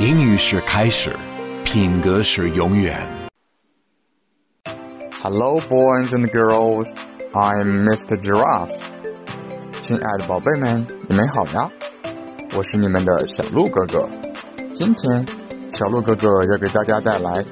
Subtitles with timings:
[0.00, 1.16] 英语是开始，
[1.64, 3.00] 品格是永远。
[5.22, 6.86] Hello, boys and girls.
[7.32, 8.20] I'm Mr.
[8.22, 8.76] Giraffe.
[9.80, 11.70] 亲爱的宝贝们，你们好呀！
[12.54, 14.06] 我是你们的小鹿哥哥。
[14.74, 15.26] 今天，
[15.72, 17.42] 小鹿哥哥要给大家带来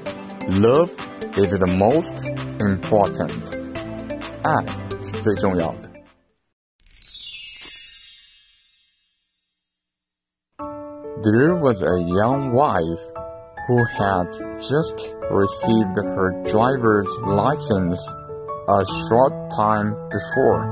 [0.49, 0.91] “Love
[1.33, 3.31] is the most important”，
[4.43, 4.63] 爱
[5.03, 5.88] 是最重要的。
[11.23, 13.01] There was a young wife
[13.67, 18.01] who had just received her driver's license
[18.69, 20.67] a short time before.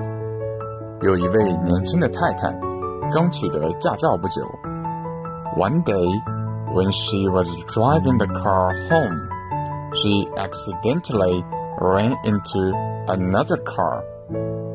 [1.03, 2.53] 有一位年轻的太太
[3.13, 4.43] 刚取得驾照不久。
[5.57, 6.07] One day,
[6.73, 9.29] when she was driving the car home,
[9.95, 11.45] she accidentally
[11.79, 12.73] ran into
[13.07, 14.03] another car.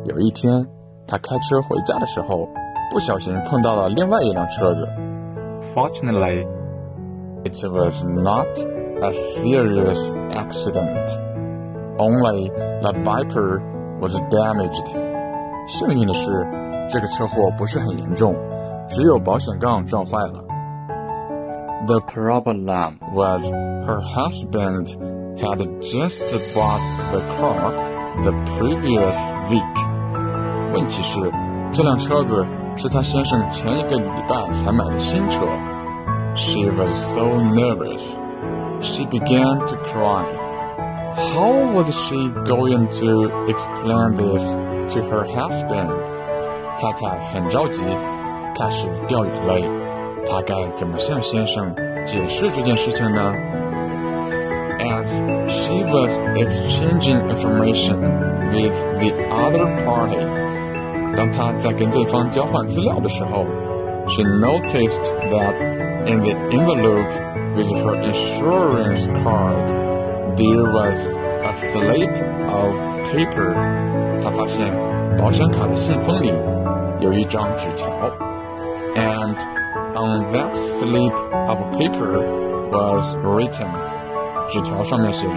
[0.05, 0.67] 有一天，
[1.07, 2.47] 她开车回家的时候，
[2.91, 4.87] 不小心碰到了另外一辆车子。
[5.73, 6.45] Fortunately,
[7.43, 8.47] it was not
[9.01, 11.11] a serious accident.
[11.99, 12.49] Only
[12.81, 13.61] the bumper
[13.99, 14.87] was damaged.
[15.67, 16.47] 幸运的是，
[16.89, 18.35] 这个车祸不是很严重，
[18.87, 20.43] 只有保险杠撞坏了。
[21.85, 22.65] The problem
[23.13, 23.43] was
[23.85, 24.87] her husband
[25.37, 26.21] had just
[26.53, 26.81] bought
[27.11, 27.71] the car
[28.23, 29.15] the previous
[29.49, 30.73] week.
[30.73, 31.31] 问题是，
[31.71, 32.45] 这辆车子
[32.77, 35.45] 是她先生前一个礼拜才买的新车。
[36.35, 38.03] She was so nervous.
[38.81, 40.23] She began to cry.
[41.15, 44.43] How was she going to explain this
[44.93, 45.89] to her husband?
[46.79, 47.83] 太太很着急，
[48.55, 49.67] 开始掉眼泪。
[50.27, 51.73] 她该怎么向先生
[52.05, 53.33] 解释这件事情呢？
[54.79, 55.07] As
[55.49, 57.97] she was exchanging information
[58.51, 60.21] with the other party，
[61.15, 63.45] 当她在跟对方交换资料的时候，
[64.07, 65.55] she noticed that
[66.05, 67.11] in the envelope
[67.55, 69.67] with her insurance card
[70.35, 71.07] there was
[71.43, 72.15] a slip
[72.49, 72.75] of
[73.11, 73.53] paper。
[74.23, 74.71] 她发现
[75.17, 76.31] 保险卡的信封里
[76.99, 77.87] 有一张纸条，
[78.95, 79.35] and
[79.95, 81.15] on that slip
[81.47, 82.21] of paper
[82.71, 83.67] was written。
[84.49, 85.33] 纸条上面写着：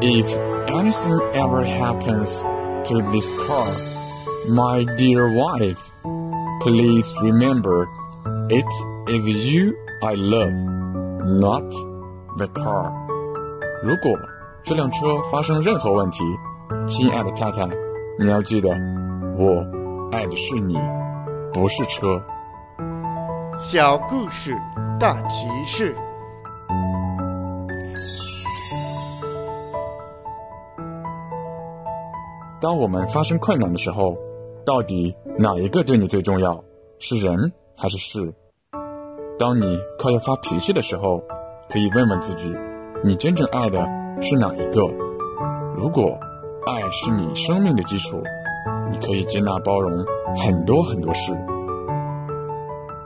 [0.00, 0.26] If
[0.66, 2.42] anything ever happens
[2.84, 3.66] to this car,
[4.49, 5.79] My dear wife,
[6.61, 7.87] please remember
[8.49, 8.65] it
[9.09, 10.53] is you I love,
[11.25, 11.69] not
[12.37, 12.93] the car.
[13.83, 14.17] 如果
[14.63, 16.23] 这辆车发生任何问题，
[16.87, 17.67] 亲爱的太太，
[18.19, 18.69] 你要记得，
[19.37, 19.65] 我
[20.11, 20.77] 爱的是你，
[21.53, 22.21] 不是车。
[23.57, 24.55] 小故事
[24.99, 25.95] 大启示。
[32.59, 34.17] 当我们发生困难的时候，
[34.67, 36.61] 到底哪一个对你最重要？
[36.99, 38.33] 是人还是事？
[39.39, 41.23] 当你快要发脾气的时候，
[41.69, 42.53] 可以问问自己，
[43.01, 43.87] 你真正爱的
[44.21, 44.81] 是哪一个？
[45.77, 46.19] 如果
[46.65, 48.21] 爱是你生命的基础，
[48.91, 50.05] 你可以接纳包容
[50.35, 51.31] 很多很多事。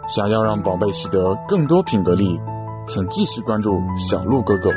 [0.07, 2.41] 想要让宝贝习得更多品格力，
[2.87, 3.79] 请继续关注
[4.09, 4.71] 小鹿哥哥。